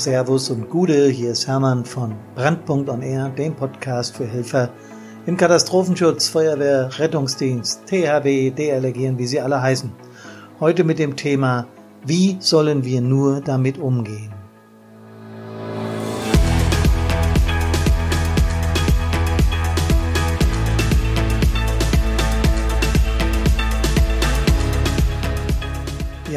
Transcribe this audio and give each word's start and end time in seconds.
Servus 0.00 0.48
und 0.48 0.70
Gude. 0.70 1.08
Hier 1.08 1.32
ist 1.32 1.46
Hermann 1.46 1.84
von 1.84 2.14
Brandpunkt 2.34 2.88
on 2.88 3.02
Air, 3.02 3.28
dem 3.36 3.54
Podcast 3.54 4.16
für 4.16 4.24
Helfer 4.24 4.70
im 5.26 5.36
Katastrophenschutz, 5.36 6.28
Feuerwehr, 6.28 6.88
Rettungsdienst, 6.98 7.82
THW, 7.86 8.50
DLRG 8.50 9.18
wie 9.18 9.26
sie 9.26 9.42
alle 9.42 9.60
heißen. 9.60 9.92
Heute 10.58 10.84
mit 10.84 10.98
dem 10.98 11.16
Thema, 11.16 11.66
wie 12.06 12.38
sollen 12.40 12.82
wir 12.82 13.02
nur 13.02 13.42
damit 13.42 13.76
umgehen? 13.76 14.39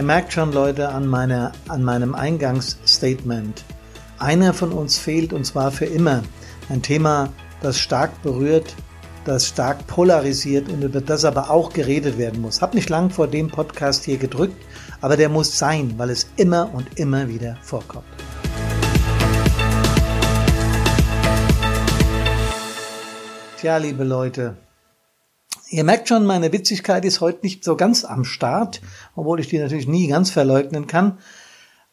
Ihr 0.03 0.07
merkt 0.07 0.34
schon, 0.34 0.52
Leute, 0.52 0.89
an, 0.89 1.07
meiner, 1.07 1.53
an 1.70 1.81
meinem 1.81 2.13
Eingangsstatement. 2.13 3.63
Einer 4.20 4.53
von 4.53 4.73
uns 4.73 4.98
fehlt 4.98 5.31
und 5.31 5.45
zwar 5.45 5.71
für 5.71 5.85
immer. 5.85 6.23
Ein 6.67 6.81
Thema, 6.81 7.30
das 7.61 7.80
stark 7.80 8.21
berührt, 8.21 8.75
das 9.23 9.47
stark 9.47 9.88
polarisiert 9.88 10.67
und 10.67 10.81
über 10.81 10.99
das 10.99 11.23
aber 11.23 11.49
auch 11.49 11.71
geredet 11.71 12.17
werden 12.17 12.41
muss. 12.41 12.61
Hab 12.61 12.73
nicht 12.73 12.89
lang 12.89 13.11
vor 13.11 13.27
dem 13.27 13.47
Podcast 13.47 14.03
hier 14.03 14.17
gedrückt, 14.17 14.61
aber 14.99 15.16
der 15.16 15.30
muss 15.30 15.58
sein, 15.58 15.94
weil 15.95 16.09
es 16.09 16.27
immer 16.35 16.70
und 16.73 16.99
immer 16.99 17.30
wieder 17.30 17.55
vorkommt. 17.61 18.03
Tja, 23.58 23.77
liebe 23.77 24.03
Leute, 24.03 24.58
Ihr 25.73 25.83
merkt 25.83 26.07
schon, 26.07 26.27
meine 26.27 26.51
Witzigkeit 26.51 27.03
ist 27.03 27.19
heute 27.19 27.39
nicht 27.41 27.63
so 27.63 27.75
ganz 27.75 28.05
am 28.05 28.25
Start, 28.25 28.79
obwohl 29.15 29.39
ich 29.39 29.47
die 29.47 29.57
natürlich 29.57 29.88
nie 29.88 30.05
ganz 30.05 30.30
verleugnen 30.30 30.85
kann. 30.85 31.17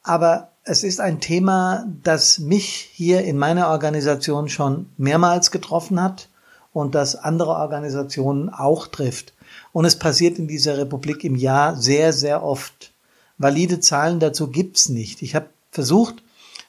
Aber 0.03 0.51
es 0.65 0.85
ist 0.85 1.01
ein 1.01 1.19
Thema, 1.19 1.87
das 2.03 2.41
mich 2.41 2.91
hier 2.93 3.25
in 3.25 3.39
meiner 3.39 3.69
Organisation 3.69 4.51
schon 4.51 4.91
mehrmals 4.99 5.51
getroffen 5.51 5.99
hat 5.99 6.29
und 6.75 6.95
das 6.95 7.17
andere 7.17 7.53
Organisationen 7.53 8.51
auch 8.51 8.87
trifft. 8.87 9.33
Und 9.73 9.87
es 9.87 9.99
passiert 9.99 10.39
in 10.39 10.47
dieser 10.47 10.77
Republik 10.77 11.25
im 11.25 11.35
Jahr 11.35 11.75
sehr, 11.75 12.13
sehr 12.13 12.43
oft. 12.43 12.93
Valide 13.39 13.81
Zahlen 13.81 14.21
dazu 14.21 14.49
gibt's 14.49 14.91
nicht. 14.91 15.23
Ich 15.23 15.35
habe 15.35 15.49
versucht, 15.71 16.17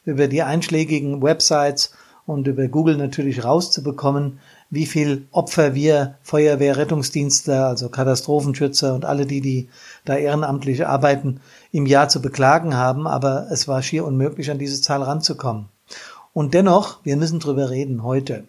über 0.05 0.29
die 0.29 0.43
einschlägigen 0.43 1.21
Websites 1.21 1.91
und 2.25 2.47
über 2.47 2.67
Google 2.67 2.97
natürlich 2.97 3.43
rauszubekommen, 3.43 4.39
wie 4.69 4.85
viel 4.85 5.27
Opfer 5.31 5.75
wir 5.75 6.15
Feuerwehr, 6.21 6.77
Rettungsdienste, 6.77 7.65
also 7.65 7.89
Katastrophenschützer 7.89 8.95
und 8.95 9.05
alle 9.05 9.25
die, 9.25 9.41
die 9.41 9.69
da 10.05 10.15
ehrenamtlich 10.15 10.87
arbeiten, 10.87 11.41
im 11.71 11.85
Jahr 11.85 12.09
zu 12.09 12.21
beklagen 12.21 12.75
haben. 12.75 13.05
Aber 13.05 13.47
es 13.51 13.67
war 13.67 13.81
schier 13.81 14.05
unmöglich, 14.05 14.49
an 14.49 14.59
diese 14.59 14.81
Zahl 14.81 15.03
ranzukommen. 15.03 15.65
Und 16.33 16.53
dennoch, 16.53 16.99
wir 17.03 17.17
müssen 17.17 17.39
drüber 17.39 17.69
reden 17.69 18.03
heute. 18.03 18.45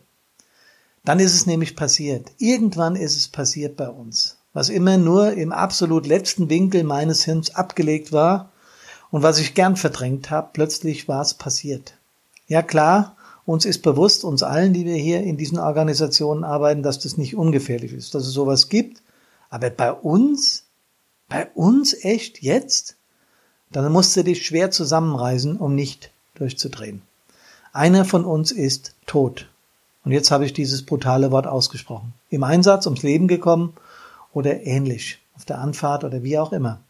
Dann 1.05 1.19
ist 1.19 1.35
es 1.35 1.47
nämlich 1.47 1.75
passiert. 1.75 2.31
Irgendwann 2.39 2.95
ist 2.95 3.17
es 3.17 3.27
passiert 3.27 3.77
bei 3.77 3.89
uns. 3.89 4.39
Was 4.53 4.69
immer 4.69 4.99
nur 4.99 5.33
im 5.33 5.51
absolut 5.51 6.07
letzten 6.07 6.49
Winkel 6.49 6.85
meines 6.85 7.25
Hirns 7.25 7.55
abgelegt 7.55 8.13
war 8.13 8.51
und 9.11 9.23
was 9.23 9.39
ich 9.39 9.55
gern 9.55 9.77
verdrängt 9.77 10.31
habe, 10.31 10.51
plötzlich 10.53 11.09
war 11.09 11.23
es 11.23 11.35
passiert. 11.35 11.95
Ja 12.47 12.63
klar, 12.63 13.17
uns 13.45 13.65
ist 13.65 13.83
bewusst, 13.83 14.25
uns 14.25 14.43
allen, 14.43 14.73
die 14.73 14.85
wir 14.85 14.97
hier 14.97 15.23
in 15.23 15.37
diesen 15.37 15.59
Organisationen 15.59 16.45
arbeiten, 16.45 16.83
dass 16.83 17.01
das 17.01 17.17
nicht 17.17 17.37
ungefährlich 17.37 17.93
ist, 17.93 18.15
dass 18.15 18.27
es 18.27 18.33
sowas 18.33 18.69
gibt. 18.69 19.03
Aber 19.51 19.71
bei 19.71 19.93
uns, 19.93 20.65
bei 21.29 21.49
uns 21.55 21.95
echt 22.05 22.43
jetzt? 22.43 22.97
Dann 23.71 23.91
musst 23.91 24.17
du 24.17 24.23
dich 24.23 24.47
schwer 24.47 24.71
zusammenreißen, 24.71 25.57
um 25.57 25.75
nicht 25.75 26.11
durchzudrehen. 26.35 27.03
Einer 27.73 28.05
von 28.05 28.25
uns 28.25 28.53
ist 28.53 28.95
tot. 29.07 29.49
Und 30.05 30.13
jetzt 30.13 30.31
habe 30.31 30.45
ich 30.45 30.53
dieses 30.53 30.85
brutale 30.85 31.31
Wort 31.31 31.47
ausgesprochen. 31.47 32.13
Im 32.29 32.45
Einsatz 32.45 32.87
ums 32.87 33.03
Leben 33.03 33.29
gekommen 33.29 33.75
oder 34.33 34.67
ähnlich, 34.67 35.21
auf 35.35 35.45
der 35.45 35.59
Anfahrt 35.59 36.05
oder 36.05 36.23
wie 36.23 36.39
auch 36.39 36.53
immer. 36.53 36.81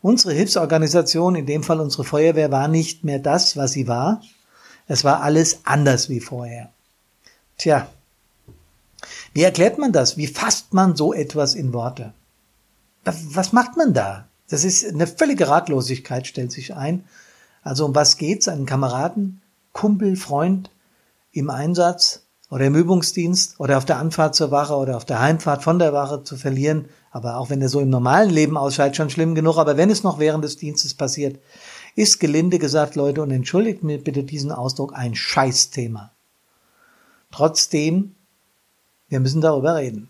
Unsere 0.00 0.34
Hilfsorganisation, 0.34 1.34
in 1.36 1.46
dem 1.46 1.62
Fall 1.62 1.80
unsere 1.80 2.04
Feuerwehr, 2.04 2.50
war 2.50 2.68
nicht 2.68 3.04
mehr 3.04 3.18
das, 3.18 3.56
was 3.56 3.72
sie 3.72 3.88
war, 3.88 4.22
es 4.86 5.04
war 5.04 5.22
alles 5.22 5.60
anders 5.64 6.08
wie 6.08 6.20
vorher. 6.20 6.70
Tja, 7.58 7.88
wie 9.32 9.42
erklärt 9.42 9.78
man 9.78 9.92
das? 9.92 10.16
Wie 10.16 10.26
fasst 10.26 10.74
man 10.74 10.96
so 10.96 11.12
etwas 11.12 11.54
in 11.54 11.72
Worte? 11.72 12.12
Was 13.04 13.52
macht 13.52 13.76
man 13.76 13.94
da? 13.94 14.28
Das 14.48 14.64
ist 14.64 14.86
eine 14.86 15.06
völlige 15.06 15.48
Ratlosigkeit, 15.48 16.26
stellt 16.26 16.52
sich 16.52 16.74
ein. 16.74 17.04
Also 17.62 17.84
um 17.84 17.94
was 17.94 18.16
geht's? 18.16 18.48
Einen 18.48 18.66
Kameraden, 18.66 19.40
Kumpel, 19.72 20.16
Freund 20.16 20.70
im 21.32 21.48
Einsatz 21.50 22.22
oder 22.50 22.66
im 22.66 22.74
Übungsdienst 22.74 23.58
oder 23.58 23.78
auf 23.78 23.86
der 23.86 23.98
Anfahrt 23.98 24.34
zur 24.34 24.50
Wache 24.50 24.74
oder 24.74 24.96
auf 24.96 25.06
der 25.06 25.20
Heimfahrt 25.20 25.62
von 25.62 25.78
der 25.78 25.92
Wache 25.94 26.22
zu 26.22 26.36
verlieren. 26.36 26.86
Aber 27.10 27.38
auch 27.38 27.48
wenn 27.48 27.62
er 27.62 27.70
so 27.70 27.80
im 27.80 27.88
normalen 27.88 28.30
Leben 28.30 28.58
ausscheidet, 28.58 28.96
schon 28.96 29.10
schlimm 29.10 29.34
genug. 29.34 29.56
Aber 29.56 29.76
wenn 29.76 29.90
es 29.90 30.02
noch 30.02 30.18
während 30.18 30.44
des 30.44 30.58
Dienstes 30.58 30.94
passiert, 30.94 31.40
ist 31.94 32.20
gelinde 32.20 32.58
gesagt, 32.58 32.94
Leute, 32.94 33.22
und 33.22 33.30
entschuldigt 33.30 33.82
mir 33.82 33.98
bitte 33.98 34.24
diesen 34.24 34.52
Ausdruck, 34.52 34.94
ein 34.94 35.14
Scheißthema. 35.14 36.10
Trotzdem, 37.30 38.14
wir 39.08 39.20
müssen 39.20 39.40
darüber 39.40 39.76
reden. 39.76 40.08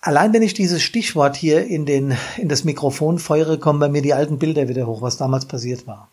Allein 0.00 0.32
wenn 0.32 0.42
ich 0.42 0.54
dieses 0.54 0.82
Stichwort 0.82 1.36
hier 1.36 1.66
in, 1.66 1.84
den, 1.84 2.16
in 2.38 2.48
das 2.48 2.64
Mikrofon 2.64 3.18
feuere, 3.18 3.58
kommen 3.58 3.80
bei 3.80 3.88
mir 3.88 4.00
die 4.00 4.14
alten 4.14 4.38
Bilder 4.38 4.68
wieder 4.68 4.86
hoch, 4.86 5.02
was 5.02 5.18
damals 5.18 5.44
passiert 5.44 5.86
war. 5.86 6.08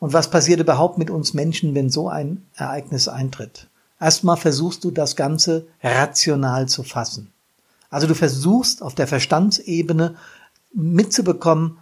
Und 0.00 0.12
was 0.12 0.30
passiert 0.30 0.60
überhaupt 0.60 0.98
mit 0.98 1.10
uns 1.10 1.34
Menschen, 1.34 1.74
wenn 1.74 1.90
so 1.90 2.08
ein 2.08 2.44
Ereignis 2.56 3.06
eintritt? 3.06 3.68
Erstmal 4.00 4.38
versuchst 4.38 4.82
du 4.82 4.90
das 4.90 5.14
Ganze 5.14 5.66
rational 5.82 6.68
zu 6.68 6.82
fassen. 6.82 7.32
Also 7.90 8.06
du 8.06 8.14
versuchst 8.14 8.82
auf 8.82 8.94
der 8.94 9.06
Verstandsebene 9.06 10.16
mitzubekommen, 10.72 11.78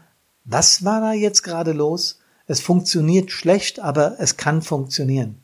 was 0.48 0.84
war 0.84 1.00
da 1.00 1.12
jetzt 1.12 1.42
gerade 1.42 1.72
los? 1.72 2.19
Es 2.47 2.60
funktioniert 2.60 3.31
schlecht, 3.31 3.81
aber 3.81 4.16
es 4.19 4.36
kann 4.36 4.62
funktionieren. 4.62 5.36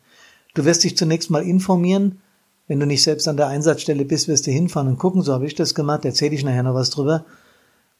Du 0.54 0.64
wirst 0.64 0.84
dich 0.84 0.96
zunächst 0.96 1.30
mal 1.30 1.42
informieren. 1.42 2.20
Wenn 2.66 2.80
du 2.80 2.86
nicht 2.86 3.02
selbst 3.02 3.28
an 3.28 3.36
der 3.36 3.48
Einsatzstelle 3.48 4.06
bist, 4.06 4.26
wirst 4.28 4.46
du 4.46 4.50
hinfahren 4.50 4.88
und 4.88 4.98
gucken, 4.98 5.20
so 5.20 5.34
habe 5.34 5.46
ich 5.46 5.54
das 5.54 5.74
gemacht, 5.74 6.06
erzähle 6.06 6.34
ich 6.34 6.44
nachher 6.44 6.62
noch 6.62 6.74
was 6.74 6.88
drüber. 6.88 7.26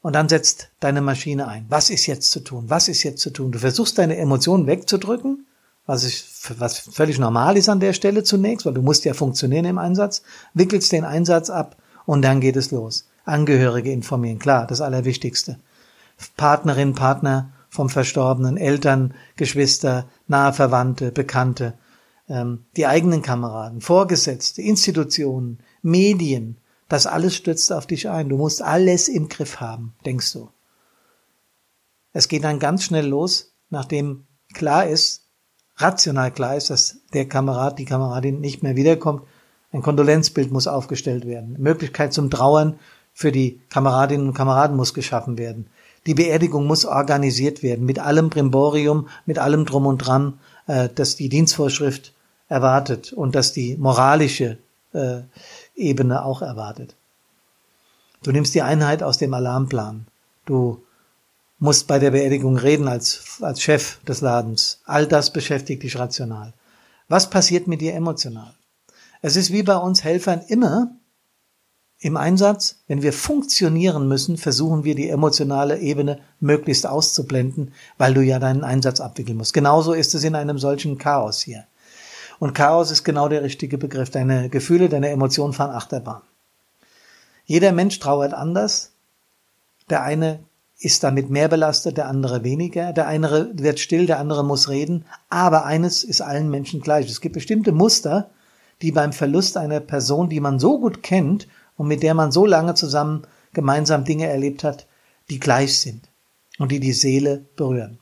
Und 0.00 0.14
dann 0.14 0.28
setzt 0.28 0.68
deine 0.80 1.02
Maschine 1.02 1.46
ein. 1.48 1.66
Was 1.68 1.90
ist 1.90 2.06
jetzt 2.06 2.30
zu 2.30 2.40
tun? 2.40 2.64
Was 2.68 2.88
ist 2.88 3.02
jetzt 3.02 3.20
zu 3.20 3.30
tun? 3.30 3.52
Du 3.52 3.58
versuchst 3.58 3.98
deine 3.98 4.16
Emotionen 4.16 4.66
wegzudrücken, 4.66 5.46
was, 5.86 6.04
ich, 6.04 6.24
was 6.58 6.78
völlig 6.78 7.18
normal 7.18 7.58
ist 7.58 7.68
an 7.68 7.80
der 7.80 7.92
Stelle 7.92 8.22
zunächst, 8.22 8.64
weil 8.64 8.72
du 8.74 8.82
musst 8.82 9.04
ja 9.04 9.12
funktionieren 9.12 9.66
im 9.66 9.78
Einsatz, 9.78 10.22
wickelst 10.54 10.92
den 10.92 11.04
Einsatz 11.04 11.50
ab 11.50 11.76
und 12.06 12.22
dann 12.22 12.40
geht 12.40 12.56
es 12.56 12.70
los. 12.70 13.06
Angehörige 13.26 13.92
informieren, 13.92 14.38
klar, 14.38 14.66
das 14.66 14.80
Allerwichtigste. 14.80 15.58
Partnerin, 16.36 16.94
Partner 16.94 17.52
vom 17.68 17.88
Verstorbenen, 17.88 18.56
Eltern, 18.56 19.14
Geschwister, 19.36 20.08
nahe 20.28 20.52
Verwandte, 20.52 21.10
Bekannte, 21.10 21.74
ähm, 22.28 22.64
die 22.76 22.86
eigenen 22.86 23.22
Kameraden, 23.22 23.80
Vorgesetzte, 23.80 24.62
Institutionen, 24.62 25.58
Medien, 25.82 26.58
das 26.88 27.06
alles 27.06 27.34
stürzt 27.34 27.72
auf 27.72 27.86
dich 27.86 28.08
ein. 28.08 28.28
Du 28.28 28.36
musst 28.36 28.62
alles 28.62 29.08
im 29.08 29.28
Griff 29.28 29.60
haben, 29.60 29.94
denkst 30.04 30.32
du. 30.32 30.50
Es 32.12 32.28
geht 32.28 32.44
dann 32.44 32.60
ganz 32.60 32.84
schnell 32.84 33.06
los, 33.06 33.54
nachdem 33.70 34.26
klar 34.52 34.86
ist, 34.86 35.24
rational 35.76 36.30
klar 36.30 36.56
ist, 36.56 36.70
dass 36.70 36.98
der 37.12 37.28
Kamerad, 37.28 37.78
die 37.78 37.84
Kameradin 37.84 38.40
nicht 38.40 38.62
mehr 38.62 38.76
wiederkommt. 38.76 39.24
Ein 39.72 39.82
Kondolenzbild 39.82 40.52
muss 40.52 40.68
aufgestellt 40.68 41.26
werden. 41.26 41.56
Möglichkeit 41.58 42.12
zum 42.12 42.30
Trauern 42.30 42.78
für 43.12 43.32
die 43.32 43.60
Kameradinnen 43.70 44.28
und 44.28 44.34
Kameraden 44.34 44.76
muss 44.76 44.94
geschaffen 44.94 45.36
werden. 45.36 45.68
Die 46.06 46.14
Beerdigung 46.14 46.66
muss 46.66 46.84
organisiert 46.84 47.62
werden, 47.62 47.86
mit 47.86 47.98
allem 47.98 48.28
Brimborium, 48.30 49.08
mit 49.26 49.38
allem 49.38 49.64
Drum 49.64 49.86
und 49.86 49.98
Dran, 49.98 50.38
äh, 50.66 50.88
dass 50.94 51.16
die 51.16 51.28
Dienstvorschrift 51.28 52.12
erwartet 52.48 53.12
und 53.12 53.34
dass 53.34 53.52
die 53.52 53.76
moralische 53.76 54.58
äh, 54.92 55.20
Ebene 55.74 56.24
auch 56.24 56.42
erwartet. 56.42 56.94
Du 58.22 58.32
nimmst 58.32 58.54
die 58.54 58.62
Einheit 58.62 59.02
aus 59.02 59.18
dem 59.18 59.34
Alarmplan. 59.34 60.06
Du 60.46 60.82
musst 61.58 61.86
bei 61.86 61.98
der 61.98 62.10
Beerdigung 62.10 62.56
reden 62.56 62.88
als, 62.88 63.38
als 63.40 63.62
Chef 63.62 64.02
des 64.04 64.20
Ladens. 64.20 64.80
All 64.84 65.06
das 65.06 65.32
beschäftigt 65.32 65.82
dich 65.82 65.98
rational. 65.98 66.52
Was 67.08 67.30
passiert 67.30 67.66
mit 67.66 67.80
dir 67.80 67.94
emotional? 67.94 68.54
Es 69.22 69.36
ist 69.36 69.52
wie 69.52 69.62
bei 69.62 69.76
uns 69.76 70.04
Helfern 70.04 70.42
immer, 70.48 70.90
im 72.04 72.18
Einsatz, 72.18 72.80
wenn 72.86 73.00
wir 73.00 73.14
funktionieren 73.14 74.06
müssen, 74.06 74.36
versuchen 74.36 74.84
wir 74.84 74.94
die 74.94 75.08
emotionale 75.08 75.78
Ebene 75.78 76.18
möglichst 76.38 76.86
auszublenden, 76.86 77.72
weil 77.96 78.12
du 78.12 78.20
ja 78.20 78.38
deinen 78.38 78.62
Einsatz 78.62 79.00
abwickeln 79.00 79.38
musst. 79.38 79.54
Genauso 79.54 79.94
ist 79.94 80.14
es 80.14 80.22
in 80.22 80.34
einem 80.34 80.58
solchen 80.58 80.98
Chaos 80.98 81.40
hier. 81.40 81.64
Und 82.38 82.52
Chaos 82.52 82.90
ist 82.90 83.04
genau 83.04 83.28
der 83.28 83.42
richtige 83.42 83.78
Begriff. 83.78 84.10
Deine 84.10 84.50
Gefühle, 84.50 84.90
deine 84.90 85.08
Emotionen 85.08 85.54
fahren 85.54 85.70
Achterbahn. 85.70 86.20
Jeder 87.46 87.72
Mensch 87.72 87.98
trauert 88.00 88.34
anders. 88.34 88.92
Der 89.88 90.02
eine 90.02 90.40
ist 90.78 91.04
damit 91.04 91.30
mehr 91.30 91.48
belastet, 91.48 91.96
der 91.96 92.08
andere 92.08 92.44
weniger. 92.44 92.92
Der 92.92 93.06
eine 93.06 93.50
wird 93.54 93.80
still, 93.80 94.04
der 94.04 94.18
andere 94.18 94.44
muss 94.44 94.68
reden. 94.68 95.06
Aber 95.30 95.64
eines 95.64 96.04
ist 96.04 96.20
allen 96.20 96.50
Menschen 96.50 96.82
gleich. 96.82 97.08
Es 97.08 97.22
gibt 97.22 97.32
bestimmte 97.32 97.72
Muster, 97.72 98.28
die 98.82 98.92
beim 98.92 99.14
Verlust 99.14 99.56
einer 99.56 99.80
Person, 99.80 100.28
die 100.28 100.40
man 100.40 100.58
so 100.58 100.78
gut 100.78 101.02
kennt 101.02 101.48
und 101.76 101.88
mit 101.88 102.02
der 102.02 102.14
man 102.14 102.32
so 102.32 102.46
lange 102.46 102.74
zusammen 102.74 103.22
gemeinsam 103.52 104.04
Dinge 104.04 104.26
erlebt 104.26 104.64
hat, 104.64 104.86
die 105.30 105.40
gleich 105.40 105.78
sind 105.78 106.08
und 106.58 106.70
die 106.72 106.80
die 106.80 106.92
Seele 106.92 107.44
berühren. 107.56 107.98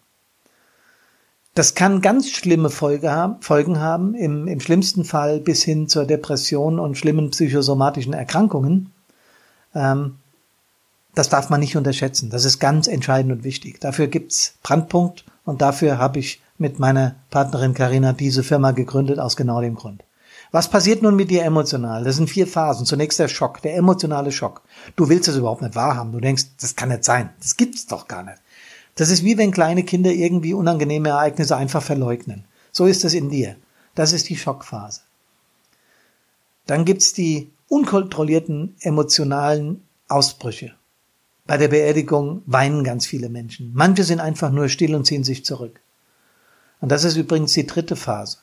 Das 1.55 1.75
kann 1.75 2.01
ganz 2.01 2.31
schlimme 2.31 2.71
Folge 2.71 3.13
haben, 3.13 3.43
Folgen 3.43 3.79
haben, 3.79 4.15
im, 4.15 4.49
im 4.49 4.61
schlimmsten 4.61 5.05
Fall 5.05 5.39
bis 5.39 5.63
hin 5.63 5.87
zur 5.87 6.07
Depression 6.07 6.79
und 6.79 6.97
schlimmen 6.97 7.31
psychosomatischen 7.31 8.15
Erkrankungen. 8.15 8.93
Ähm, 9.75 10.17
das 11.15 11.29
darf 11.29 11.51
man 11.51 11.61
nicht 11.61 11.77
unterschätzen. 11.77 12.31
Das 12.31 12.47
ist 12.47 12.59
ganz 12.59 12.87
entscheidend 12.87 13.33
und 13.33 13.45
wichtig. 13.45 13.81
Dafür 13.81 14.07
gibt's 14.07 14.55
Brandpunkt 14.63 15.27
und 15.45 15.61
dafür 15.61 15.99
habe 15.99 16.21
ich 16.21 16.41
mit 16.57 16.79
meiner 16.79 17.17
Partnerin 17.29 17.75
Karina 17.75 18.15
diese 18.15 18.43
Firma 18.43 18.71
gegründet 18.71 19.19
aus 19.19 19.37
genau 19.37 19.61
dem 19.61 19.75
Grund. 19.75 20.05
Was 20.51 20.69
passiert 20.69 21.03
nun 21.03 21.17
mit 21.17 21.31
dir 21.31 21.45
emotional? 21.45 22.05
Das 22.05 22.17
sind 22.17 22.29
vier 22.29 22.47
Phasen. 22.47 22.85
Zunächst 22.85 23.19
der 23.19 23.29
Schock, 23.29 23.63
der 23.63 23.77
emotionale 23.77 24.33
Schock. 24.33 24.63
Du 24.97 25.09
willst 25.09 25.29
es 25.29 25.37
überhaupt 25.37 25.63
nicht 25.63 25.75
wahrhaben. 25.75 26.13
Du 26.13 26.21
denkst, 26.21 26.45
das 26.61 26.77
kann 26.77 26.91
nicht 26.91 27.05
sein. 27.05 27.31
Das 27.41 27.57
gibt's 27.57 27.87
doch 27.87 28.09
gar 28.09 28.23
nicht. 28.23 28.39
Das 28.95 29.09
ist 29.09 29.25
wie 29.25 29.39
wenn 29.39 29.51
kleine 29.51 29.85
Kinder 29.85 30.11
irgendwie 30.11 30.53
unangenehme 30.53 31.11
Ereignisse 31.11 31.57
einfach 31.57 31.83
verleugnen. 31.83 32.45
So 32.73 32.87
ist 32.87 33.05
es 33.05 33.15
in 33.15 33.31
dir. 33.31 33.57
Das 33.95 34.13
ist 34.13 34.29
die 34.29 34.37
Schockphase. 34.37 35.01
Dann 36.67 36.85
gibt's 36.85 37.13
die 37.13 37.51
unkontrollierten 37.69 38.77
emotionalen 38.81 39.83
Ausbrüche. 40.09 40.75
Bei 41.47 41.57
der 41.57 41.69
Beerdigung 41.69 42.43
weinen 42.47 42.85
ganz 42.85 43.07
viele 43.07 43.29
Menschen. 43.29 43.73
Manche 43.75 44.05
sind 44.05 44.21
einfach 44.21 44.53
nur 44.53 44.69
still 44.69 44.95
und 44.95 45.07
ziehen 45.07 45.25
sich 45.25 45.45
zurück. 45.45 45.81
Und 46.81 46.91
das 46.91 47.05
ist 47.05 47.17
übrigens 47.17 47.53
die 47.53 47.67
dritte 47.67 47.97
Phase. 47.97 48.39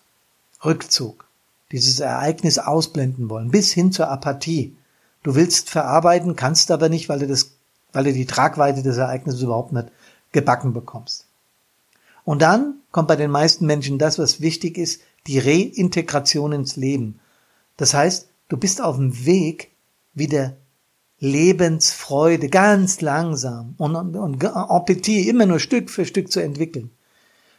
Rückzug. 0.65 1.28
Dieses 1.71 1.99
Ereignis 1.99 2.57
ausblenden 2.57 3.29
wollen, 3.29 3.51
bis 3.51 3.71
hin 3.71 3.91
zur 3.91 4.09
Apathie. 4.09 4.75
Du 5.23 5.35
willst 5.35 5.69
verarbeiten, 5.69 6.35
kannst 6.35 6.71
aber 6.71 6.89
nicht, 6.89 7.09
weil 7.09 7.19
du 7.19 7.27
das, 7.27 7.51
weil 7.93 8.05
du 8.05 8.13
die 8.13 8.25
Tragweite 8.25 8.81
des 8.81 8.97
Ereignisses 8.97 9.41
überhaupt 9.41 9.73
nicht 9.73 9.89
gebacken 10.31 10.73
bekommst. 10.73 11.25
Und 12.23 12.41
dann 12.41 12.75
kommt 12.91 13.07
bei 13.07 13.15
den 13.15 13.31
meisten 13.31 13.65
Menschen 13.65 13.97
das, 13.97 14.19
was 14.19 14.41
wichtig 14.41 14.77
ist, 14.77 15.01
die 15.27 15.39
Reintegration 15.39 16.51
ins 16.51 16.75
Leben. 16.75 17.19
Das 17.77 17.93
heißt, 17.93 18.29
du 18.49 18.57
bist 18.57 18.81
auf 18.81 18.97
dem 18.97 19.25
Weg, 19.25 19.71
wieder 20.13 20.55
Lebensfreude 21.19 22.49
ganz 22.49 23.01
langsam 23.01 23.75
und, 23.77 23.95
und, 23.95 24.15
und 24.15 24.43
Appetit 24.45 25.27
immer 25.27 25.45
nur 25.45 25.59
Stück 25.59 25.89
für 25.89 26.05
Stück 26.05 26.31
zu 26.31 26.39
entwickeln. 26.39 26.91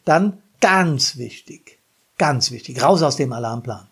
Dann 0.03 0.39
ganz 0.59 1.17
wichtig, 1.17 1.79
ganz 2.17 2.51
wichtig, 2.51 2.83
raus 2.83 3.03
aus 3.03 3.15
dem 3.15 3.31
Alarmplan 3.31 3.87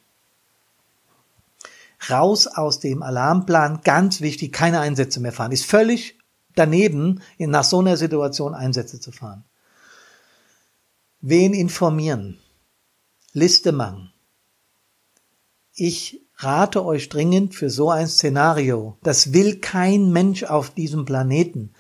raus 2.10 2.48
aus 2.48 2.80
dem 2.80 3.04
Alarmplan, 3.04 3.82
ganz 3.84 4.22
wichtig, 4.22 4.52
keine 4.52 4.80
Einsätze 4.80 5.20
mehr 5.20 5.32
fahren. 5.32 5.52
Ist 5.52 5.68
völlig 5.68 6.18
daneben, 6.56 7.22
nach 7.38 7.64
so 7.64 7.80
einer 7.80 7.98
Situation 7.98 8.54
Einsätze 8.54 9.00
zu 9.00 9.12
fahren. 9.12 9.44
Wen 11.22 11.54
informieren? 11.54 12.40
Liste 13.34 13.72
machen. 13.72 14.12
Ich 15.74 16.22
rate 16.38 16.84
euch 16.84 17.10
dringend 17.10 17.56
für 17.56 17.70
so 17.70 17.90
ein 17.90 18.08
Szenario. 18.08 18.98
Das 19.04 19.34
will 19.34 19.60
kein 19.60 20.12
Mensch 20.12 20.44
auf 20.44 20.72
diesem 20.72 21.06
Planeten. 21.06 21.74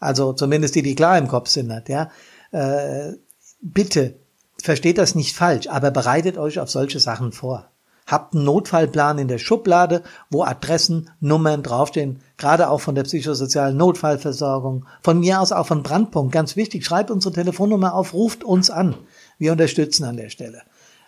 Also 0.00 0.32
zumindest 0.32 0.74
die, 0.74 0.82
die 0.82 0.94
klar 0.94 1.18
im 1.18 1.28
Kopf 1.28 1.48
sind, 1.48 1.72
ja. 1.88 2.10
Äh, 2.52 3.14
bitte, 3.60 4.20
versteht 4.62 4.98
das 4.98 5.14
nicht 5.14 5.34
falsch, 5.34 5.66
aber 5.66 5.90
bereitet 5.90 6.38
euch 6.38 6.60
auf 6.60 6.70
solche 6.70 7.00
Sachen 7.00 7.32
vor. 7.32 7.73
Habt 8.06 8.34
einen 8.34 8.44
Notfallplan 8.44 9.18
in 9.18 9.28
der 9.28 9.38
Schublade, 9.38 10.02
wo 10.30 10.44
Adressen, 10.44 11.10
Nummern 11.20 11.62
draufstehen, 11.62 12.20
gerade 12.36 12.68
auch 12.68 12.80
von 12.80 12.94
der 12.94 13.04
psychosozialen 13.04 13.76
Notfallversorgung. 13.78 14.84
Von 15.02 15.20
mir 15.20 15.40
aus 15.40 15.52
auch 15.52 15.66
von 15.66 15.82
Brandpunkt, 15.82 16.32
ganz 16.32 16.54
wichtig. 16.54 16.84
Schreibt 16.84 17.10
unsere 17.10 17.34
Telefonnummer 17.34 17.94
auf, 17.94 18.12
ruft 18.12 18.44
uns 18.44 18.70
an. 18.70 18.94
Wir 19.38 19.52
unterstützen 19.52 20.04
an 20.04 20.18
der 20.18 20.28
Stelle. 20.28 20.62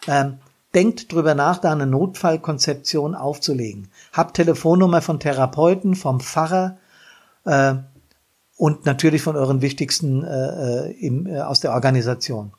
Ähm, 0.08 0.38
denkt 0.74 1.12
drüber 1.12 1.34
nach, 1.34 1.58
da 1.58 1.72
eine 1.72 1.86
Notfallkonzeption 1.86 3.14
aufzulegen. 3.14 3.88
Habt 4.12 4.36
Telefonnummer 4.36 5.02
von 5.02 5.20
Therapeuten, 5.20 5.94
vom 5.94 6.20
Pfarrer 6.20 6.78
äh, 7.44 7.74
und 8.56 8.86
natürlich 8.86 9.20
von 9.20 9.36
euren 9.36 9.60
wichtigsten 9.60 10.24
äh, 10.24 10.86
äh 10.88 11.06
im, 11.06 11.26
äh, 11.26 11.40
aus 11.40 11.60
der 11.60 11.72
Organisation. 11.72 12.52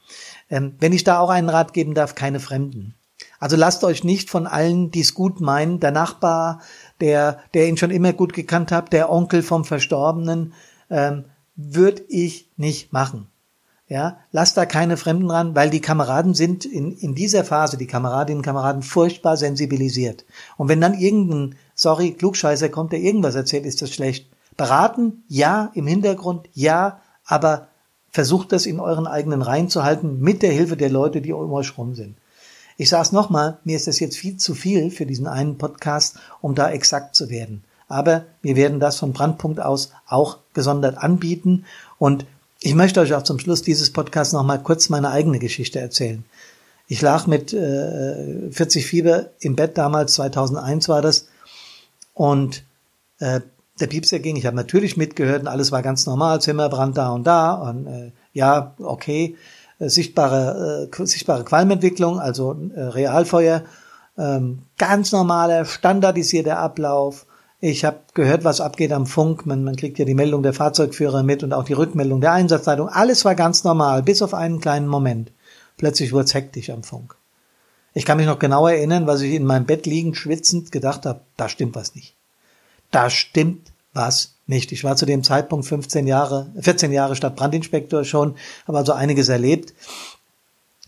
Ähm, 0.50 0.76
wenn 0.80 0.94
ich 0.94 1.04
da 1.04 1.20
auch 1.20 1.30
einen 1.30 1.50
Rat 1.50 1.74
geben 1.74 1.94
darf, 1.94 2.14
keine 2.14 2.40
Fremden. 2.40 2.94
Also 3.40 3.56
lasst 3.56 3.84
euch 3.84 4.04
nicht 4.04 4.30
von 4.30 4.48
allen, 4.48 4.92
die 4.92 5.02
es 5.02 5.14
gut 5.14 5.42
meinen, 5.42 5.80
der 5.80 5.92
Nachbar, 5.92 6.62
der, 7.02 7.40
der 7.54 7.68
ihn 7.68 7.78
schon 7.78 7.92
immer 7.92 8.14
gut 8.14 8.34
gekannt 8.34 8.72
hat, 8.72 8.94
der 8.94 9.12
Onkel 9.12 9.44
vom 9.44 9.66
Verstorbenen, 9.66 10.54
ähm, 10.90 11.26
würde 11.56 12.04
ich 12.08 12.50
nicht 12.58 12.94
machen. 12.94 13.28
Ja, 13.90 14.18
lasst 14.32 14.58
da 14.58 14.66
keine 14.66 14.98
Fremden 14.98 15.32
ran, 15.32 15.56
weil 15.56 15.70
die 15.70 15.80
Kameraden 15.80 16.34
sind 16.34 16.66
in, 16.66 16.92
in 16.92 17.16
dieser 17.16 17.46
Phase, 17.46 17.78
die 17.78 17.88
Kameradinnen 17.88 18.40
und 18.40 18.46
Kameraden, 18.46 18.82
furchtbar 18.82 19.38
sensibilisiert. 19.38 20.26
Und 20.58 20.68
wenn 20.68 20.82
dann 20.82 20.94
irgendein, 20.94 21.56
sorry, 21.74 22.12
Klugscheißer 22.12 22.68
kommt, 22.68 22.92
der 22.92 23.00
irgendwas 23.00 23.36
erzählt, 23.36 23.66
ist 23.66 23.82
das 23.82 23.94
schlecht. 23.94 24.28
Beraten, 24.58 25.24
ja, 25.30 25.72
im 25.74 25.88
Hintergrund, 25.88 26.50
ja, 26.54 27.00
aber 27.24 27.70
versucht 28.10 28.52
das 28.52 28.66
in 28.66 28.82
euren 28.82 29.08
eigenen 29.08 29.42
Reihen 29.42 29.70
zu 29.70 29.84
halten, 29.84 30.20
mit 30.20 30.42
der 30.42 30.52
Hilfe 30.52 30.76
der 30.76 30.90
Leute, 30.90 31.22
die 31.22 31.32
um 31.32 31.54
euch 31.54 31.78
rum 31.78 31.96
sind. 31.96 32.18
Ich 32.78 32.90
sage 32.90 33.04
es 33.04 33.12
nochmal, 33.12 33.58
mir 33.64 33.76
ist 33.76 33.88
das 33.88 34.00
jetzt 34.00 34.18
viel 34.18 34.38
zu 34.38 34.54
viel 34.54 34.92
für 34.92 35.06
diesen 35.06 35.28
einen 35.28 35.58
Podcast, 35.58 36.18
um 36.42 36.56
da 36.56 36.70
exakt 36.70 37.16
zu 37.16 37.30
werden. 37.30 37.64
Aber 37.88 38.26
wir 38.42 38.56
werden 38.56 38.80
das 38.80 38.98
von 38.98 39.14
Brandpunkt 39.14 39.60
aus 39.60 39.92
auch 40.08 40.38
gesondert 40.54 40.98
anbieten. 40.98 41.66
Und 41.98 42.26
ich 42.62 42.76
möchte 42.76 43.00
euch 43.00 43.14
auch 43.14 43.24
zum 43.24 43.40
Schluss 43.40 43.62
dieses 43.62 43.92
Podcasts 43.92 44.34
nochmal 44.34 44.62
kurz 44.62 44.90
meine 44.90 45.10
eigene 45.10 45.40
Geschichte 45.40 45.80
erzählen. 45.80 46.24
Ich 46.88 47.02
lag 47.02 47.28
mit 47.28 47.52
äh, 47.54 48.52
40 48.52 48.86
Fieber 48.86 49.28
im 49.40 49.56
Bett 49.56 49.78
damals, 49.78 50.14
2001 50.14 50.88
war 50.88 51.02
das. 51.02 51.28
Und 52.14 52.64
äh, 53.20 53.42
der 53.80 53.88
Piepser 53.88 54.20
ging. 54.20 54.36
Ich 54.36 54.46
habe 54.46 54.56
natürlich 54.56 54.98
mitgehört 54.98 55.42
und 55.42 55.48
alles 55.48 55.72
war 55.72 55.82
ganz 55.82 56.06
normal. 56.06 56.42
Zimmerbrand 56.42 56.98
da 56.98 57.10
und 57.12 57.26
da. 57.26 57.54
Und 57.54 57.88
äh, 57.88 58.12
ja, 58.34 58.74
okay. 58.80 59.36
Äh, 59.80 59.90
sichtbare, 59.90 60.90
äh, 60.92 61.06
sichtbare 61.06 61.44
Qualmentwicklung, 61.44 62.20
also 62.20 62.56
äh, 62.76 62.82
Realfeuer. 62.82 63.64
Ähm, 64.18 64.64
ganz 64.78 65.12
normaler, 65.12 65.66
standardisierter 65.66 66.58
Ablauf. 66.58 67.26
Ich 67.60 67.86
habe 67.86 68.00
gehört, 68.14 68.44
was 68.44 68.62
abgeht 68.62 68.92
am 68.92 69.06
Funk. 69.06 69.46
Man, 69.46 69.64
man 69.64 69.76
kriegt 69.76 70.00
ja 70.00 70.06
die 70.06 70.14
Meldung 70.14 70.44
der 70.44 70.54
Fahrzeugführer 70.54 71.24
mit 71.24 71.44
und 71.44 71.54
auch 71.54 71.64
die 71.64 71.74
Rückmeldung 71.74 72.22
der 72.22 72.34
Einsatzleitung. 72.34 72.90
Alles 72.90 73.26
war 73.26 73.36
ganz 73.36 73.64
normal, 73.64 74.04
bis 74.04 74.22
auf 74.22 74.34
einen 74.34 74.60
kleinen 74.60 74.88
Moment. 74.88 75.32
Plötzlich 75.78 76.12
wurde 76.12 76.26
es 76.26 76.34
hektisch 76.34 76.70
am 76.70 76.84
Funk. 76.84 77.16
Ich 77.94 78.06
kann 78.06 78.18
mich 78.18 78.28
noch 78.28 78.40
genau 78.40 78.68
erinnern, 78.68 79.08
was 79.08 79.22
ich 79.22 79.34
in 79.34 79.46
meinem 79.46 79.66
Bett 79.66 79.86
liegend, 79.86 80.18
schwitzend 80.18 80.72
gedacht 80.72 81.06
habe, 81.06 81.22
da 81.36 81.50
stimmt 81.50 81.76
was 81.76 81.96
nicht. 81.96 82.16
Da 82.92 83.10
stimmt 83.10 83.72
was 83.98 84.36
nicht. 84.46 84.72
Ich 84.72 84.86
war 84.86 84.96
zu 84.96 85.06
dem 85.06 85.24
Zeitpunkt 85.24 85.66
15 85.66 86.08
Jahre, 86.08 86.48
14 86.60 86.94
Jahre 86.94 87.16
Stadtbrandinspektor 87.16 88.06
schon, 88.06 88.36
habe 88.66 88.78
also 88.78 88.94
einiges 88.94 89.28
erlebt 89.28 89.74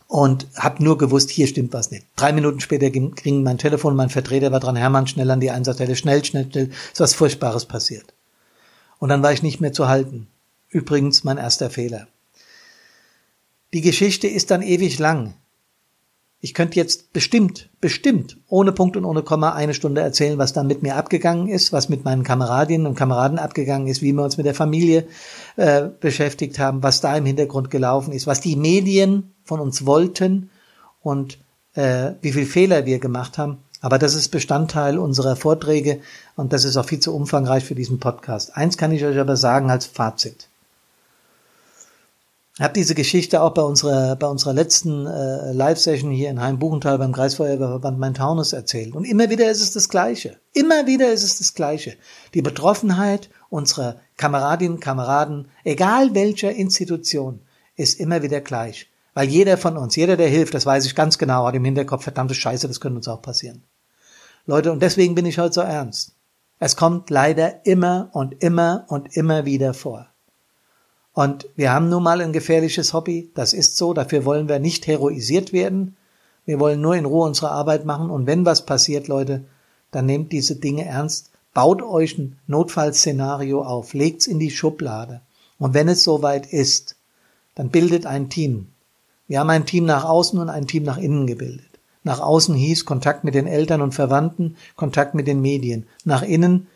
und 0.08 0.48
habe 0.56 0.84
nur 0.84 0.98
gewusst, 0.98 1.30
hier 1.30 1.48
stimmt 1.48 1.74
was 1.74 1.92
nicht. 1.92 2.06
Drei 2.16 2.32
Minuten 2.32 2.62
später 2.62 2.90
ging, 2.90 3.14
ging 3.16 3.44
mein 3.44 3.58
Telefon, 3.58 3.96
mein 3.96 4.10
Vertreter 4.10 4.52
war 4.52 4.60
dran, 4.60 4.76
Hermann, 4.76 5.08
schnell 5.08 5.30
an 5.30 5.40
die 5.40 5.52
Einsatzstelle, 5.52 5.96
schnell, 5.96 6.24
schnell, 6.24 6.50
schnell, 6.50 6.70
ist 6.92 7.00
was 7.00 7.14
Furchtbares 7.14 7.66
passiert. 7.66 8.14
Und 9.00 9.10
dann 9.10 9.24
war 9.24 9.34
ich 9.34 9.44
nicht 9.44 9.62
mehr 9.62 9.74
zu 9.74 9.88
halten. 9.88 10.28
Übrigens 10.70 11.24
mein 11.24 11.38
erster 11.38 11.70
Fehler. 11.70 12.08
Die 13.74 13.82
Geschichte 13.82 14.28
ist 14.28 14.52
dann 14.52 14.62
ewig 14.62 15.00
lang. 15.00 15.34
Ich 16.42 16.54
könnte 16.54 16.78
jetzt 16.78 17.12
bestimmt, 17.12 17.70
bestimmt, 17.82 18.38
ohne 18.48 18.72
Punkt 18.72 18.96
und 18.96 19.04
ohne 19.04 19.24
Komma 19.24 19.54
eine 19.54 19.74
Stunde 19.74 20.00
erzählen, 20.00 20.38
was 20.38 20.54
dann 20.54 20.68
mit 20.68 20.82
mir 20.84 20.96
abgegangen 20.96 21.50
ist, 21.50 21.74
was 21.74 21.90
mit 21.90 22.06
meinen 22.06 22.24
Kameradinnen 22.24 22.88
und 22.88 22.96
Kameraden 22.96 23.38
abgegangen 23.38 23.88
ist, 23.88 24.02
wie 24.02 24.14
wir 24.14 24.24
uns 24.24 24.38
mit 24.38 24.46
der 24.46 24.56
Familie 24.56 25.06
äh, 25.58 25.90
beschäftigt 26.00 26.58
haben, 26.58 26.82
was 26.82 27.02
da 27.02 27.18
im 27.18 27.26
Hintergrund 27.26 27.70
gelaufen 27.70 28.14
ist, 28.14 28.26
was 28.26 28.40
die 28.40 28.56
Medien 28.56 29.34
von 29.44 29.60
uns 29.60 29.86
wollten 29.86 30.50
und 31.02 31.40
äh, 31.74 32.12
wie 32.22 32.32
viel 32.32 32.46
Fehler 32.46 32.86
wir 32.86 33.00
gemacht 33.00 33.38
haben. 33.38 33.58
Aber 33.82 33.98
das 33.98 34.14
ist 34.14 34.30
Bestandteil 34.30 34.98
unserer 34.98 35.36
Vorträge 35.36 36.00
und 36.36 36.54
das 36.54 36.64
ist 36.64 36.78
auch 36.78 36.86
viel 36.86 37.00
zu 37.00 37.16
umfangreich 37.16 37.64
für 37.64 37.76
diesen 37.76 38.00
Podcast. 38.00 38.56
Eins 38.56 38.78
kann 38.78 38.92
ich 38.92 39.06
euch 39.06 39.18
aber 39.18 39.38
sagen 39.38 39.72
als 39.72 39.86
Fazit. 39.86 40.49
Ich 42.60 42.64
habe 42.64 42.74
diese 42.74 42.94
Geschichte 42.94 43.42
auch 43.42 43.54
bei 43.54 43.62
unserer, 43.62 44.18
bei 44.18 44.28
unserer 44.28 44.52
letzten 44.52 45.06
äh, 45.06 45.54
Live-Session 45.54 46.12
hier 46.12 46.30
in 46.30 46.42
Heimbuchenthal 46.42 46.98
beim 46.98 47.14
Kreisfeuerwehrverband 47.14 47.98
Main-Taunus 47.98 48.52
erzählt. 48.52 48.98
Und 48.98 49.06
immer 49.06 49.30
wieder 49.30 49.50
ist 49.50 49.62
es 49.62 49.72
das 49.72 49.88
Gleiche. 49.88 50.42
Immer 50.52 50.86
wieder 50.86 51.10
ist 51.10 51.24
es 51.24 51.38
das 51.38 51.54
Gleiche. 51.54 51.96
Die 52.34 52.42
Betroffenheit 52.42 53.30
unserer 53.48 54.02
Kameradinnen, 54.18 54.82
Kameraden, 54.82 55.48
egal 55.64 56.14
welcher 56.16 56.52
Institution, 56.52 57.40
ist 57.78 57.98
immer 57.98 58.24
wieder 58.24 58.42
gleich. 58.42 58.90
Weil 59.14 59.30
jeder 59.30 59.56
von 59.56 59.78
uns, 59.78 59.96
jeder, 59.96 60.18
der 60.18 60.28
hilft, 60.28 60.54
das 60.54 60.66
weiß 60.66 60.86
ich 60.86 60.96
ganz 60.96 61.18
genau, 61.18 61.46
hat 61.46 61.56
im 61.56 61.64
Hinterkopf, 61.64 62.04
verdammte 62.04 62.36
Scheiße, 62.36 62.68
das 62.68 62.82
könnte 62.82 62.98
uns 62.98 63.08
auch 63.08 63.22
passieren. 63.22 63.64
Leute, 64.46 64.74
und 64.74 64.84
deswegen 64.84 65.16
bin 65.16 65.26
ich 65.26 65.40
heute 65.40 65.54
so 65.54 65.62
ernst. 65.62 66.12
Es 66.60 66.76
kommt 66.76 67.10
leider 67.10 67.66
immer 67.66 68.10
und 68.12 68.44
immer 68.44 68.84
und 68.90 69.16
immer 69.16 69.46
wieder 69.46 69.74
vor. 69.74 70.09
Und 71.14 71.48
wir 71.56 71.72
haben 71.72 71.90
nun 71.90 72.04
mal 72.04 72.22
ein 72.22 72.34
gefährliches 72.34 72.94
Hobby, 72.94 73.30
das 73.34 73.54
ist 73.54 73.78
so, 73.78 73.94
dafür 73.94 74.26
wollen 74.26 74.48
wir 74.48 74.60
nicht 74.60 74.88
heroisiert 74.88 75.54
werden. 75.54 75.96
Wir 76.46 76.60
wollen 76.60 76.82
nur 76.82 76.96
in 76.96 77.06
Ruhe 77.06 77.28
unsere 77.28 77.52
Arbeit 77.52 77.86
machen 77.86 78.10
und 78.10 78.26
wenn 78.26 78.46
was 78.46 78.66
passiert, 78.66 79.08
Leute, 79.08 79.44
dann 79.92 80.06
nehmt 80.06 80.32
diese 80.32 80.56
Dinge 80.56 80.86
ernst, 80.86 81.32
baut 81.54 81.82
euch 81.82 82.18
ein 82.18 82.38
Notfallszenario 82.48 83.64
auf, 83.64 83.94
legt's 83.94 84.28
in 84.28 84.40
die 84.40 84.52
Schublade. 84.52 85.22
Und 85.58 85.74
wenn 85.74 85.90
es 85.90 86.04
soweit 86.04 86.52
ist, 86.52 86.96
dann 87.56 87.70
bildet 87.70 88.06
ein 88.06 88.30
Team. 88.30 88.68
Wir 89.28 89.40
haben 89.40 89.50
ein 89.50 89.66
Team 89.66 89.86
nach 89.86 90.06
außen 90.06 90.40
und 90.40 90.50
ein 90.50 90.68
Team 90.68 90.84
nach 90.84 90.98
innen 90.98 91.28
gebildet. 91.28 91.66
Nach 92.04 92.20
außen 92.20 92.56
hieß 92.56 92.86
Kontakt 92.86 93.24
mit 93.24 93.36
den 93.36 93.46
Eltern 93.46 93.82
und 93.82 93.94
Verwandten, 93.94 94.56
Kontakt 94.76 95.16
mit 95.16 95.28
den 95.28 95.42
Medien. 95.42 95.86
Nach 96.06 96.22
innen 96.22 96.68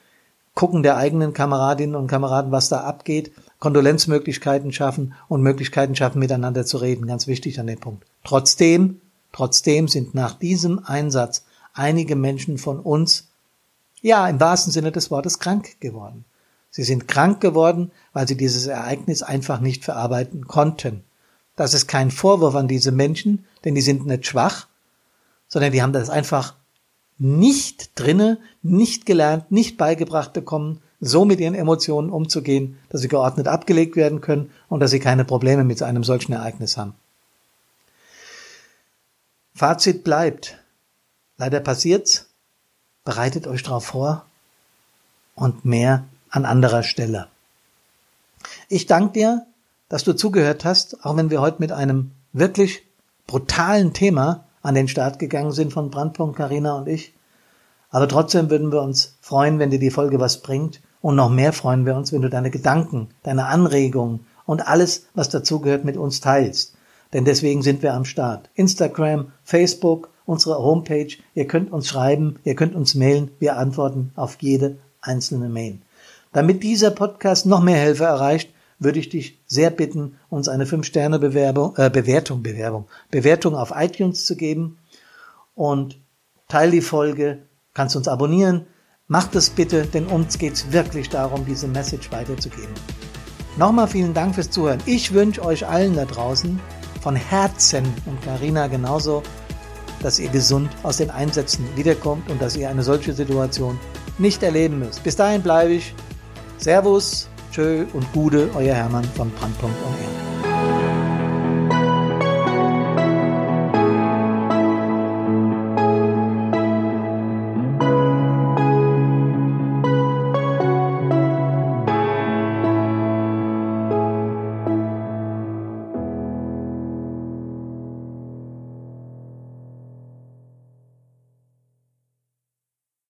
gucken 0.53 0.83
der 0.83 0.97
eigenen 0.97 1.33
Kameradinnen 1.33 1.95
und 1.95 2.07
Kameraden, 2.07 2.51
was 2.51 2.69
da 2.69 2.81
abgeht 2.81 3.31
Kondolenzmöglichkeiten 3.63 4.73
schaffen 4.73 5.13
und 5.29 5.41
Möglichkeiten 5.41 5.95
schaffen, 5.95 6.19
miteinander 6.19 6.65
zu 6.65 6.75
reden. 6.75 7.07
Ganz 7.07 7.27
wichtig 7.27 7.61
an 7.61 7.67
dem 7.67 7.79
Punkt. 7.79 8.05
Trotzdem, 8.25 8.99
trotzdem 9.31 9.87
sind 9.87 10.13
nach 10.13 10.37
diesem 10.37 10.83
Einsatz 10.83 11.45
einige 11.73 12.17
Menschen 12.17 12.57
von 12.57 12.81
uns, 12.81 13.29
ja, 14.01 14.27
im 14.27 14.41
wahrsten 14.41 14.73
Sinne 14.73 14.91
des 14.91 15.11
Wortes 15.11 15.39
krank 15.39 15.79
geworden. 15.79 16.25
Sie 16.71 16.83
sind 16.83 17.07
krank 17.07 17.39
geworden, 17.39 17.91
weil 18.11 18.27
sie 18.27 18.35
dieses 18.35 18.65
Ereignis 18.65 19.23
einfach 19.23 19.61
nicht 19.61 19.85
verarbeiten 19.85 20.45
konnten. 20.45 21.05
Das 21.55 21.73
ist 21.73 21.87
kein 21.87 22.11
Vorwurf 22.11 22.55
an 22.55 22.67
diese 22.67 22.91
Menschen, 22.91 23.45
denn 23.63 23.75
die 23.75 23.81
sind 23.81 24.05
nicht 24.05 24.27
schwach, 24.27 24.67
sondern 25.47 25.71
die 25.71 25.81
haben 25.81 25.93
das 25.93 26.09
einfach 26.09 26.55
nicht 27.17 27.97
drinne, 27.97 28.39
nicht 28.61 29.05
gelernt, 29.05 29.53
nicht 29.53 29.77
beigebracht 29.77 30.33
bekommen, 30.33 30.81
so 31.05 31.25
mit 31.25 31.39
ihren 31.39 31.55
Emotionen 31.55 32.09
umzugehen, 32.09 32.79
dass 32.89 33.01
sie 33.01 33.07
geordnet 33.07 33.47
abgelegt 33.47 33.95
werden 33.95 34.21
können 34.21 34.51
und 34.69 34.79
dass 34.79 34.91
sie 34.91 34.99
keine 34.99 35.25
Probleme 35.25 35.63
mit 35.63 35.81
einem 35.81 36.03
solchen 36.03 36.33
Ereignis 36.33 36.77
haben. 36.77 36.95
Fazit 39.53 40.03
bleibt. 40.03 40.57
Leider 41.37 41.59
passiert's. 41.59 42.27
Bereitet 43.03 43.47
euch 43.47 43.63
darauf 43.63 43.85
vor 43.85 44.25
und 45.35 45.65
mehr 45.65 46.05
an 46.29 46.45
anderer 46.45 46.83
Stelle. 46.83 47.27
Ich 48.69 48.85
danke 48.85 49.13
dir, 49.13 49.45
dass 49.89 50.03
du 50.03 50.13
zugehört 50.13 50.63
hast, 50.63 51.05
auch 51.05 51.17
wenn 51.17 51.29
wir 51.29 51.41
heute 51.41 51.57
mit 51.59 51.71
einem 51.71 52.11
wirklich 52.31 52.83
brutalen 53.27 53.93
Thema 53.93 54.45
an 54.61 54.75
den 54.75 54.87
Start 54.87 55.19
gegangen 55.19 55.51
sind 55.51 55.73
von 55.73 55.91
Brandpunkt 55.91 56.37
Carina 56.37 56.75
und 56.75 56.87
ich. 56.87 57.13
Aber 57.89 58.07
trotzdem 58.07 58.49
würden 58.49 58.71
wir 58.71 58.81
uns 58.81 59.17
freuen, 59.21 59.59
wenn 59.59 59.69
dir 59.69 59.79
die 59.79 59.91
Folge 59.91 60.19
was 60.19 60.41
bringt 60.41 60.81
und 61.03 61.17
noch 61.17 61.29
mehr 61.29 61.51
freuen 61.51 61.85
wir 61.85 61.97
uns, 61.97 62.13
wenn 62.13 62.21
du 62.21 62.29
deine 62.29 62.49
Gedanken, 62.49 63.09
deine 63.23 63.47
Anregungen 63.47 64.25
und 64.45 64.65
alles, 64.65 65.07
was 65.13 65.27
dazugehört, 65.27 65.83
mit 65.83 65.97
uns 65.97 66.21
teilst. 66.21 66.75
Denn 67.11 67.25
deswegen 67.25 67.61
sind 67.61 67.83
wir 67.83 67.93
am 67.93 68.05
Start. 68.05 68.49
Instagram, 68.55 69.33
Facebook, 69.43 70.09
unsere 70.25 70.59
Homepage. 70.59 71.09
Ihr 71.35 71.45
könnt 71.45 71.73
uns 71.73 71.89
schreiben, 71.89 72.39
ihr 72.45 72.55
könnt 72.55 72.73
uns 72.73 72.95
mailen. 72.95 73.31
Wir 73.39 73.57
antworten 73.57 74.13
auf 74.15 74.37
jede 74.39 74.77
einzelne 75.01 75.49
Mail. 75.49 75.79
Damit 76.31 76.63
dieser 76.63 76.91
Podcast 76.91 77.45
noch 77.45 77.61
mehr 77.61 77.77
Helfer 77.77 78.05
erreicht, 78.05 78.51
würde 78.79 78.99
ich 78.99 79.09
dich 79.09 79.41
sehr 79.45 79.71
bitten, 79.71 80.15
uns 80.29 80.47
eine 80.47 80.63
5-Sterne-Bewerbung, 80.63 81.75
äh, 81.75 81.89
Bewertung, 81.89 82.43
Bewerbung, 82.43 82.87
Bewertung 83.11 83.57
auf 83.57 83.73
iTunes 83.75 84.25
zu 84.25 84.37
geben 84.37 84.77
und 85.53 85.97
teil 86.47 86.71
die 86.71 86.79
Folge, 86.79 87.39
kannst 87.73 87.97
uns 87.97 88.07
abonnieren, 88.07 88.67
Macht 89.09 89.35
es 89.35 89.49
bitte, 89.49 89.85
denn 89.85 90.07
uns 90.07 90.37
geht 90.37 90.53
es 90.53 90.71
wirklich 90.71 91.09
darum, 91.09 91.45
diese 91.45 91.67
Message 91.67 92.09
weiterzugeben. 92.11 92.73
Nochmal 93.57 93.87
vielen 93.87 94.13
Dank 94.13 94.35
fürs 94.35 94.49
Zuhören. 94.49 94.81
Ich 94.85 95.13
wünsche 95.13 95.43
euch 95.43 95.67
allen 95.67 95.95
da 95.95 96.05
draußen 96.05 96.57
von 97.01 97.15
Herzen 97.17 97.83
und 98.05 98.21
Karina 98.21 98.67
genauso, 98.67 99.21
dass 100.01 100.19
ihr 100.19 100.29
gesund 100.29 100.71
aus 100.83 100.97
den 100.97 101.11
Einsätzen 101.11 101.65
wiederkommt 101.75 102.29
und 102.29 102.41
dass 102.41 102.55
ihr 102.55 102.69
eine 102.69 102.83
solche 102.83 103.13
Situation 103.13 103.77
nicht 104.17 104.41
erleben 104.41 104.79
müsst. 104.79 105.03
Bis 105.03 105.17
dahin 105.17 105.41
bleibe 105.41 105.73
ich. 105.73 105.93
Servus, 106.57 107.27
tschö 107.51 107.85
und 107.91 108.11
Gude, 108.13 108.49
euer 108.55 108.75
Hermann 108.75 109.03
von 109.15 109.29
Brandpunkt 109.31 109.77
und 109.85 109.95
Erde. 110.01 110.22